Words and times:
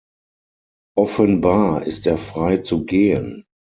Offenbar 0.97 1.85
ist 1.85 2.07
er 2.07 2.17
frei 2.17 2.57
zu 2.57 2.85
gehen. 2.85 3.45